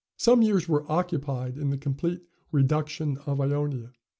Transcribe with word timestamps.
'"Some 0.17 0.41
years 0.41 0.67
were 0.67 0.91
occupied 0.91 1.59
in 1.59 1.69
the 1.69 1.77
complete 1.77 2.23
reduction 2.51 3.17
of 3.27 3.39
Ionia. 3.39 3.91